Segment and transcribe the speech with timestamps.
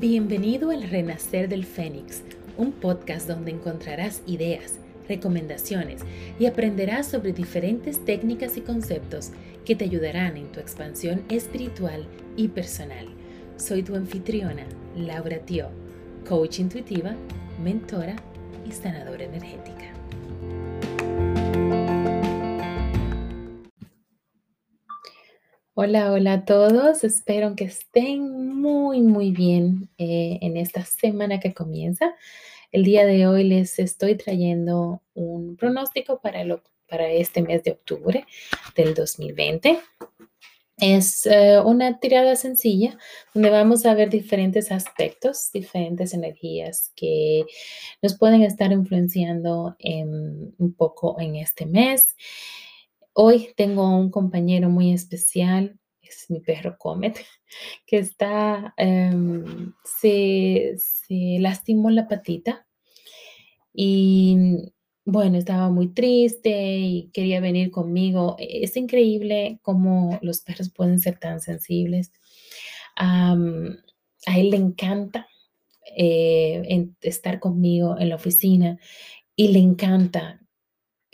[0.00, 2.22] Bienvenido al Renacer del Fénix,
[2.56, 4.78] un podcast donde encontrarás ideas,
[5.08, 6.02] recomendaciones
[6.38, 9.32] y aprenderás sobre diferentes técnicas y conceptos
[9.64, 12.06] que te ayudarán en tu expansión espiritual
[12.36, 13.08] y personal.
[13.56, 14.66] Soy tu anfitriona,
[14.96, 15.70] Laura Tio,
[16.28, 17.16] coach intuitiva,
[17.60, 18.14] mentora
[18.68, 19.97] y sanadora energética.
[25.80, 27.04] Hola, hola a todos.
[27.04, 32.16] Espero que estén muy, muy bien eh, en esta semana que comienza.
[32.72, 36.42] El día de hoy les estoy trayendo un pronóstico para,
[37.12, 38.26] este mes de octubre
[38.74, 39.78] del 2020.
[40.78, 42.98] Es eh, una tirada sencilla
[43.32, 47.44] donde vamos a ver diferentes aspectos, diferentes energías que
[48.02, 52.16] nos pueden estar influenciando un poco en este mes.
[53.20, 57.18] Hoy tengo un compañero muy especial, es mi perro Comet,
[57.86, 60.76] que está, em, se,
[61.40, 62.64] lastimó la patita
[63.74, 64.70] y
[65.04, 68.36] bueno, estaba muy triste y quería venir conmigo.
[68.38, 72.12] Es increíble cómo los perros pueden ser tan sensibles.
[72.94, 73.34] a
[74.36, 75.26] él le encanta
[75.96, 78.78] eh, estar conmigo en la oficina
[79.34, 80.40] y le encanta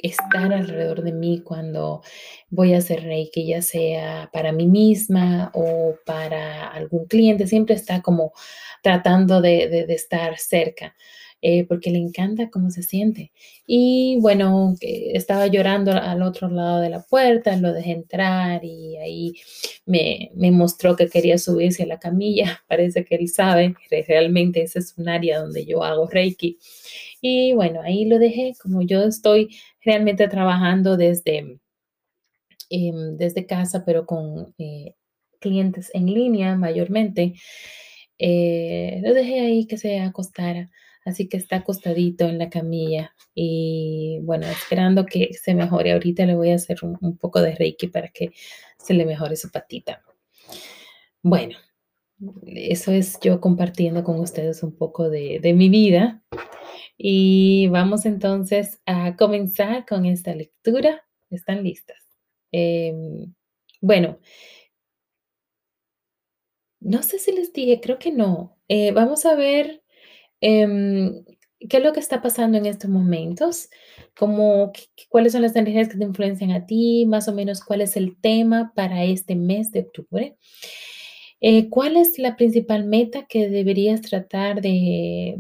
[0.05, 2.03] estar alrededor de mí cuando
[2.51, 8.03] voy a hacer reiki, ya sea para mí misma o para algún cliente, siempre está
[8.03, 8.33] como
[8.83, 10.95] tratando de, estar cerca.
[11.47, 13.31] Eh, porque le encanta cómo se siente.
[13.67, 19.35] Y bueno, estaba llorando al otro lado de la puerta, lo dejé entrar y ahí
[19.85, 22.63] me, me, mostró que quería subirse a la camilla.
[22.67, 26.59] Parece que él sabe que realmente ese es un área donde yo hago Reiki.
[27.27, 31.59] Y bueno, ahí lo dejé, como yo estoy realmente trabajando desde,
[32.69, 34.95] em, desde casa, pero con eh,
[35.41, 37.33] clientes en línea mayormente.
[38.19, 40.71] Eh, lo dejé ahí que se acostara,
[41.07, 45.93] así que está acostadito en la camilla y bueno, esperando que se mejore.
[45.93, 48.33] Ahorita le voy a hacer un, poco de reiki para que
[48.79, 50.03] se le mejore su patita.
[51.23, 51.57] Bueno,
[52.47, 56.23] eso es yo compartiendo con ustedes un poco de, mi vida.
[56.97, 61.05] Y vamos entonces a comenzar con esta lectura.
[61.31, 61.99] ¿Están listas?
[62.53, 63.35] Em,
[63.81, 64.19] bueno,
[66.81, 68.59] no sé si les dije, creo que no.
[68.69, 69.83] Eh, vamos a ver
[70.41, 71.25] em,
[71.69, 73.71] qué es lo que está pasando en estos momentos,
[74.17, 74.73] como
[75.09, 78.21] cuáles son las energías que te influencian a ti, más o menos cuál es el
[78.21, 80.37] tema para este mes de octubre.
[81.47, 85.37] Eh, ¿Cuál es la principal meta que deberías tratar de,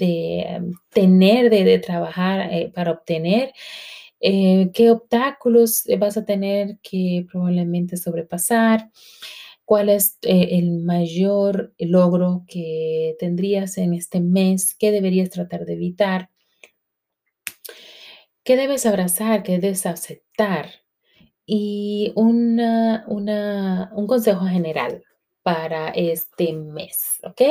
[0.00, 3.52] em, tener, de, trabajar eh, para obtener?
[4.20, 8.90] Eh, ¿Qué obstáculos vas a tener que probablemente sobrepasar?
[9.64, 14.74] ¿Cuál es el mayor logro que tendrías en este mes?
[14.76, 16.30] ¿Qué deberías tratar de evitar?
[18.44, 19.44] ¿Qué debes abrazar?
[19.44, 20.70] ¿Qué debes aceptar?
[21.46, 22.58] Y un
[24.08, 25.04] consejo general
[25.44, 27.42] para este mes, ¿ok?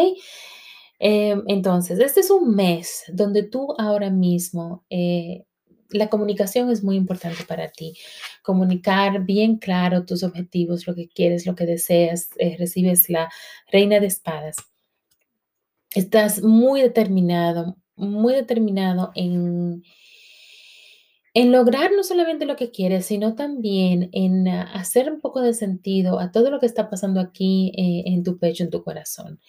[0.99, 5.45] Em, entonces, este es un mes donde tú ahora mismo, eh,
[5.91, 7.95] la comunicación es muy importante para ti.
[8.41, 13.29] Comunicar bien claro tus objetivos, lo que quieres, lo que deseas, eh, recibes la
[13.71, 14.57] reina de espadas.
[15.91, 19.83] Estás muy determinado, muy determinado en
[21.33, 25.53] en lograr no solamente lo que quieres, sino también en ah, hacer un poco de
[25.53, 29.39] sentido a todo lo que está pasando aquí eh, en tu pecho, en tu corazón.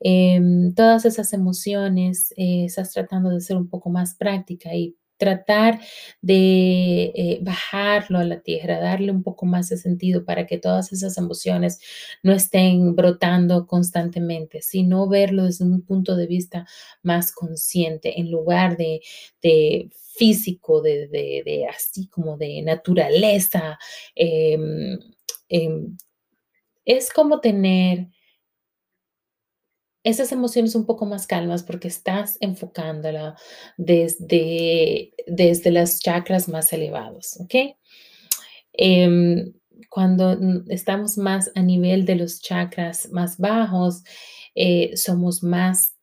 [0.00, 5.80] Em, todas esas emociones, eh, estás tratando de ser un poco más práctica y tratar
[6.20, 10.92] de eh, bajarlo a la tierra, darle un poco más de sentido para que todas
[10.92, 11.80] esas emociones
[12.22, 16.66] no estén brotando constantemente, sino verlo desde un punto de vista
[17.02, 19.00] más consciente en lugar de,
[20.16, 23.78] físico, de, así como de naturaleza.
[24.14, 24.98] Em,
[25.48, 25.96] em,
[26.84, 28.08] es como tener
[30.04, 33.36] esas emociones un poco más calmas porque estás enfocándola
[33.78, 37.54] desde, desde las chakras más elevados, ¿ok?
[38.74, 39.54] Em,
[39.88, 44.02] cuando estamos más a nivel de los chakras más bajos,
[44.54, 45.94] eh, somos más,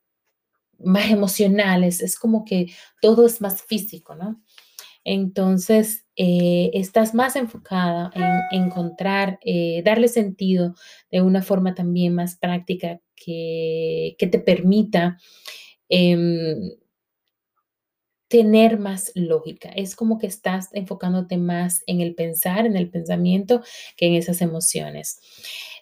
[0.80, 4.42] más emocionales, es como que todo es más físico, ¿no?
[5.04, 10.76] Entonces, eh, estás más enfocada en encontrar, eh, darle sentido
[11.12, 15.18] de una forma también más práctica que, te permita
[15.90, 16.72] em,
[18.28, 19.70] tener más lógica.
[19.76, 23.62] Es como que estás enfocándote más en el pensar, en el pensamiento,
[23.98, 25.20] que en esas emociones.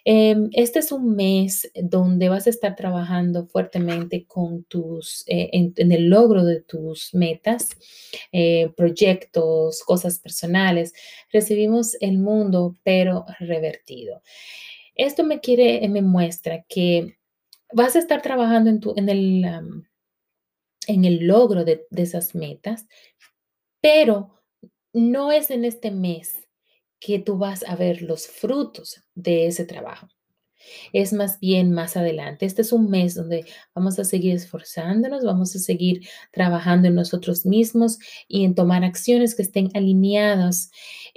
[0.04, 5.92] Em, este es un mes donde vas a estar trabajando fuertemente con tus, eh, en,
[5.92, 7.68] el logro de tus metas,
[8.32, 10.92] eh, proyectos, cosas personales.
[11.32, 14.22] Recibimos el mundo, pero revertido.
[14.94, 17.18] Esto me quiere, me muestra que
[17.72, 19.44] vas a estar trabajando en, tu, en, el,
[20.86, 22.86] en el logro de, de esas metas,
[23.80, 24.42] pero
[24.92, 26.49] no es en este mes
[27.00, 30.08] que tú vas a ver los frutos de ese trabajo.
[30.92, 32.46] Es más bien más adelante.
[32.46, 37.46] Este es un mes donde vamos a seguir esforzándonos, vamos a seguir trabajando en nosotros
[37.46, 37.98] mismos
[38.28, 40.70] y en tomar acciones que estén alineadas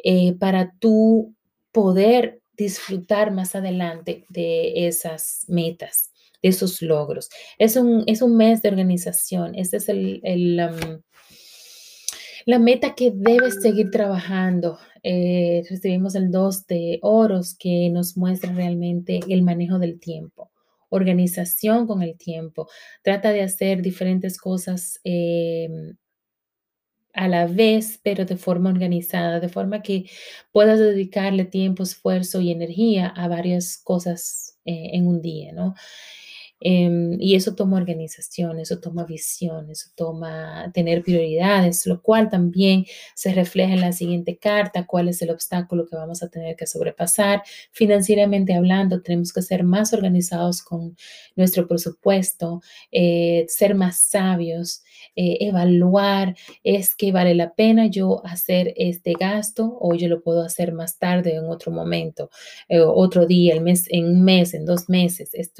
[0.03, 1.35] eh, para tú
[1.71, 7.29] poder disfrutar más adelante de esas metas, de esos logros.
[7.57, 9.55] Es un, es un mes de organización.
[9.55, 10.61] Este es el,
[12.45, 14.77] la meta que debes seguir trabajando.
[15.03, 20.51] Eh, recibimos el 2 de oros que nos muestra realmente el manejo del tiempo,
[20.89, 22.69] organización con el tiempo.
[23.01, 25.95] Trata de hacer diferentes cosas em,
[27.13, 30.05] a la vez, pero de forma organizada, de forma que
[30.51, 35.75] puedas dedicarle tiempo, esfuerzo y energía a varias cosas eh, en un día, ¿no?
[36.65, 42.85] Em, y eso toma organización, eso toma visión, eso toma tener prioridades, lo cual también
[43.15, 46.65] se refleja en la siguiente carta, cuál es el obstáculo que vamos a tener que
[46.65, 47.43] sobrepasar.
[47.71, 50.95] Financieramente hablando, tenemos que ser más organizados con
[51.35, 52.61] nuestro presupuesto,
[52.91, 54.83] eh, ser más sabios,
[55.15, 60.41] eh, evaluar, es que vale la pena yo hacer este gasto o yo lo puedo
[60.41, 62.31] hacer más tarde en otro momento,
[62.67, 65.29] eh, otro día, el mes, en un mes, en dos meses.
[65.33, 65.51] ¿Es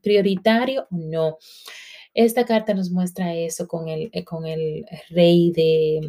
[0.00, 1.38] prioritario o no?
[2.14, 6.00] Esta carta nos muestra eso con el, eh, con el rey de,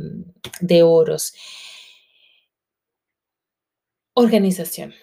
[0.60, 1.34] de oros.
[4.14, 4.94] Organización.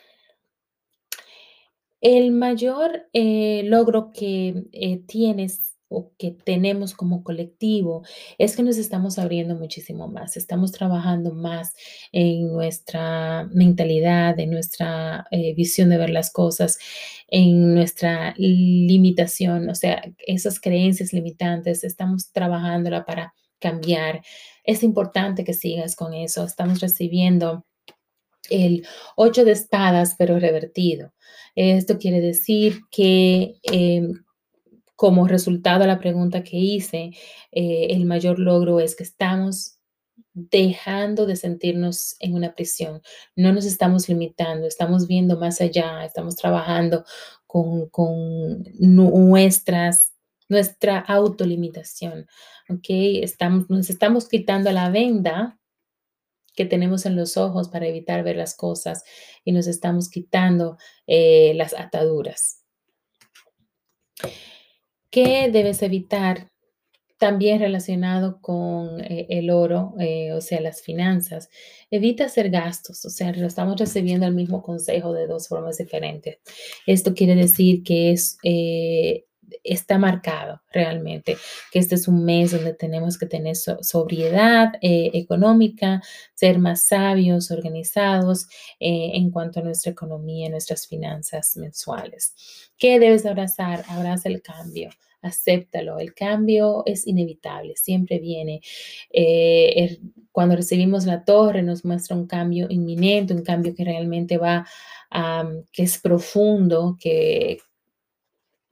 [2.00, 8.02] El mayor logro que tienes o que tenemos como colectivo
[8.36, 11.74] es que nos estamos abriendo muchísimo más, estamos trabajando más
[12.12, 16.78] en nuestra mentalidad, en nuestra eh, visión de ver las cosas,
[17.28, 24.22] en nuestra limitación, o sea, esas creencias limitantes, estamos trabajándola para cambiar.
[24.64, 27.64] Es importante que sigas con eso, estamos recibiendo
[28.50, 28.86] el
[29.16, 31.12] ocho de espadas, pero revertido.
[31.54, 34.12] Esto quiere decir que em,
[34.98, 37.12] como resultado de la pregunta que hice,
[37.52, 39.78] eh, el mayor logro es que estamos
[40.34, 43.00] dejando de sentirnos en una prisión.
[43.36, 47.04] No nos estamos limitando, estamos viendo más allá, estamos trabajando
[47.46, 50.14] con, nuestras,
[50.48, 52.26] nuestra autolimitación.
[52.68, 52.86] ¿ok?
[53.22, 55.60] Estamos, nos estamos quitando la venda
[56.56, 59.04] que tenemos en los ojos para evitar ver las cosas
[59.44, 62.64] y nos estamos quitando eh, las ataduras.
[65.10, 66.48] ¿Qué debes evitar?
[67.18, 71.48] También relacionado con eh, el oro, eh, o sea, las finanzas.
[71.90, 76.38] Evita hacer gastos, o sea, estamos recibiendo el mismo consejo de dos formas diferentes.
[76.86, 79.24] Esto quiere decir que es eh,
[79.64, 81.36] está marcado realmente,
[81.72, 86.02] que este es un mes donde tenemos que tener sobriedad eh, económica,
[86.34, 88.46] ser más sabios, organizados
[88.80, 92.34] eh, en cuanto a nuestra economía, nuestras finanzas mensuales.
[92.76, 93.84] ¿Qué debes abrazar?
[93.88, 94.90] Abraza el cambio.
[95.20, 98.60] Acéptalo, el cambio es inevitable, siempre viene.
[99.10, 99.98] Eh,
[100.30, 104.64] cuando recibimos la torre nos muestra un cambio inminente, un cambio que realmente va,
[105.72, 107.58] que es profundo, que,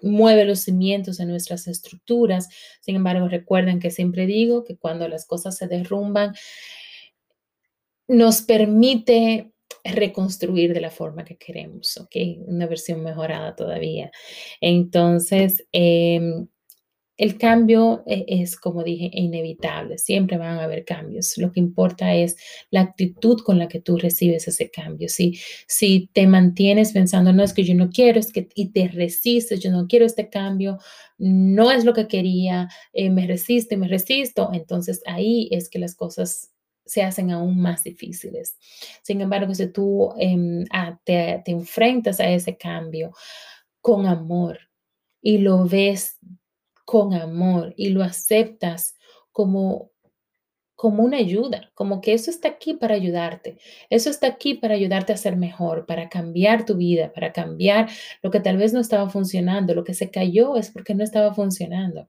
[0.03, 2.49] mueve los cimientos de nuestras estructuras.
[2.81, 6.35] Sin embargo, recuerden que siempre digo que cuando las cosas se derrumban,
[8.09, 9.53] nos permite
[9.85, 12.17] reconstruir de la forma que queremos, ¿ok?
[12.47, 14.11] Una versión mejorada todavía.
[14.61, 16.49] Entonces, em,
[17.16, 19.99] el cambio e, es, como dije, inevitable.
[19.99, 21.37] Siempre van a haber cambios.
[21.38, 22.37] Lo que importa es
[22.70, 25.08] la actitud con la que tú recibes ese cambio.
[25.08, 28.88] Si, si te mantienes pensando, no es que yo no quiero, es que y te
[28.88, 30.78] resistes, yo no quiero este cambio,
[31.18, 35.78] no es lo que quería, eh, me resisto y me resisto, entonces ahí es que
[35.78, 36.52] las cosas
[36.85, 38.56] se hacen aún más difíciles.
[39.02, 40.64] Sin embargo, si tú em,
[41.04, 43.12] te, te enfrentas a ese cambio
[43.80, 44.58] con amor
[45.20, 46.18] y lo ves
[46.87, 48.97] con amor y lo aceptas
[49.33, 49.90] como
[50.76, 53.57] como una ayuda, como que eso está aquí para ayudarte.
[53.88, 57.88] Eso está aquí para ayudarte a ser mejor, para cambiar tu vida, para cambiar
[58.23, 59.75] lo que tal vez no estaba funcionando.
[59.75, 62.09] Lo que se cayó es porque no estaba funcionando.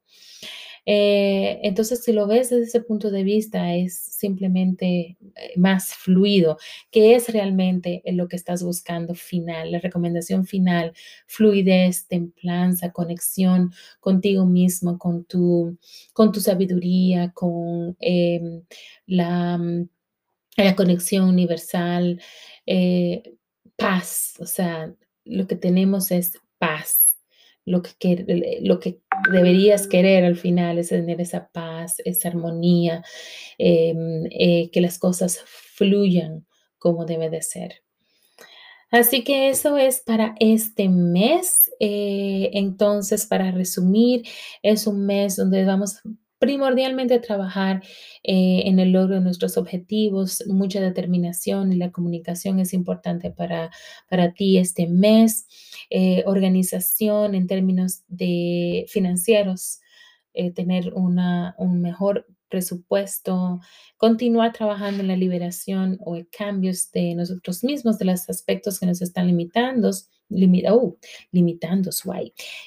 [0.90, 6.58] Eh, entonces, si lo ves desde ese punto de vista, es simplemente eh, más fluido,
[6.92, 10.94] que es realmente lo que estás buscando final, la recomendación final,
[11.28, 15.78] fluidez, templanza, conexión contigo mismo, con tu,
[16.14, 18.64] con tu sabiduría, con em,
[19.08, 19.60] la,
[20.56, 22.22] la, conexión universal,
[22.66, 23.36] eh,
[23.76, 24.94] paz, o sea,
[25.26, 27.17] lo que tenemos es paz
[27.68, 33.04] lo que, lo que deberías querer al final es tener esa paz, esa armonía,
[33.58, 36.48] em, eh, que las cosas fluyan
[36.80, 37.84] como debe de ser.
[38.90, 41.70] Así que eso es para este mes.
[41.82, 44.24] Eh, entonces, para resumir,
[44.64, 46.00] es un mes donde vamos
[46.40, 47.84] primordialmente trabajar
[48.24, 53.72] eh, en el logro de nuestros objetivos, mucha determinación y la comunicación es importante para,
[54.10, 55.48] para ti este mes,
[55.90, 59.80] eh, organización en términos de financieros,
[60.34, 63.60] eh, tener una, un mejor presupuesto,
[63.98, 69.02] continuar trabajando en la liberación o cambios de nosotros mismos, de los aspectos que nos
[69.02, 69.92] están limitando,
[70.30, 70.98] uh,
[71.32, 71.90] limitando.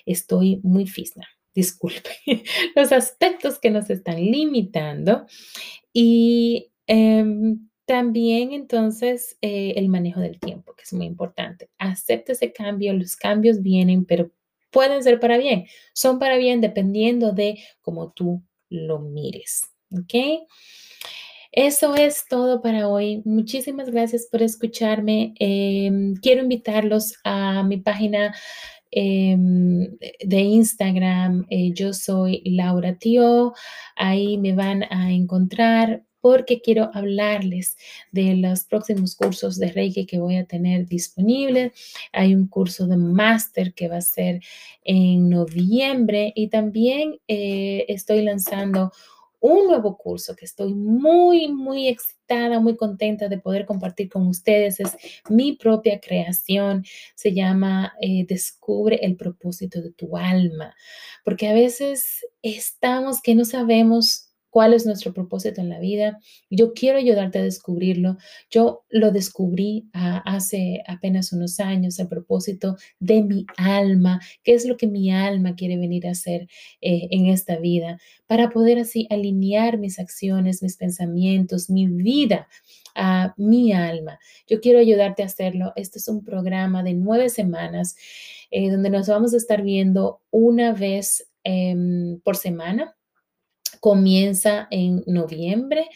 [0.04, 2.10] Estoy muy fisna disculpe,
[2.76, 5.26] los aspectos que nos están limitando
[5.92, 11.68] y em, también entonces eh, el manejo del tiempo, que es muy importante.
[11.78, 14.30] Acepte ese cambio, los cambios vienen, pero
[14.70, 20.46] pueden ser para bien, son para bien dependiendo de cómo tú lo mires, ¿ok?
[21.52, 23.22] Eso es todo para hoy.
[23.24, 25.34] Muchísimas gracias por escucharme.
[25.40, 28.36] Em, quiero invitarlos a mi página
[28.92, 31.46] Em, de Instagram.
[31.48, 33.52] Eh, yo soy Laura Tío.
[33.96, 37.76] Ahí me van a encontrar porque quiero hablarles
[38.12, 41.72] de los próximos cursos de Reiki que voy a tener disponibles.
[42.12, 44.40] Hay un curso de máster que va a ser
[44.84, 48.92] en noviembre y también eh, estoy lanzando
[49.40, 54.80] un nuevo curso que estoy muy, muy excitada, muy contenta de poder compartir con ustedes.
[54.80, 54.96] Es
[55.28, 56.84] mi propia creación.
[57.14, 60.74] Se llama eh, Descubre el propósito de tu alma.
[61.24, 66.18] Porque a veces estamos que no sabemos cuál es nuestro propósito en la vida.
[66.50, 68.18] Yo quiero ayudarte a descubrirlo.
[68.50, 74.66] Yo lo descubrí ah, hace apenas unos años, el propósito de mi alma, qué es
[74.66, 76.48] lo que mi alma quiere venir a hacer
[76.80, 82.48] eh, en esta vida, para poder así alinear mis acciones, mis pensamientos, mi vida
[82.94, 84.18] a mi alma.
[84.46, 85.72] Yo quiero ayudarte a hacerlo.
[85.76, 87.96] Este es un programa de nueve semanas
[88.50, 92.96] eh, donde nos vamos a estar viendo una vez em, por semana
[93.80, 95.88] comienza en noviembre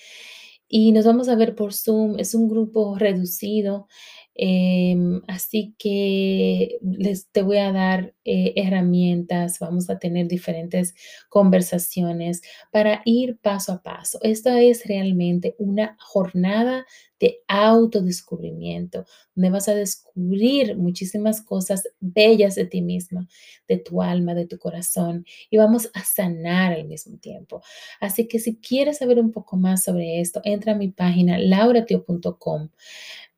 [0.69, 2.19] y nos vamos a ver por Zoom.
[2.19, 3.87] Es un grupo reducido,
[4.35, 10.95] em, así que les te voy a dar eh, herramientas, vamos a tener diferentes
[11.29, 14.19] conversaciones para ir paso a paso.
[14.23, 16.85] Esta es realmente una jornada
[17.21, 23.29] de autodescubrimiento, donde vas a descubrir muchísimas cosas bellas de ti misma,
[23.69, 27.63] de tu alma, de tu corazón, y vamos a sanar al mismo tiempo.
[28.01, 32.69] Así que si quieres saber un poco más sobre esto, entra a mi página lauratio.com.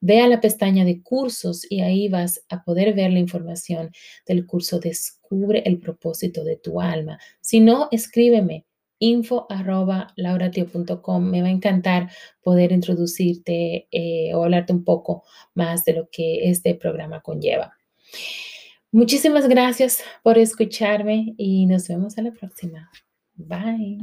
[0.00, 3.90] Ve a la pestaña de cursos y ahí vas a poder ver la información
[4.26, 7.18] del curso Descubre el propósito de tu alma.
[7.40, 8.66] Si no, escríbeme
[8.98, 9.46] info.
[9.50, 12.10] Me va a encantar
[12.42, 15.24] poder introducirte eh, o hablarte un poco
[15.54, 17.74] más de lo que este programa conlleva.
[18.92, 22.90] Muchísimas gracias por escucharme y nos vemos a la próxima.
[23.34, 23.94] Bye.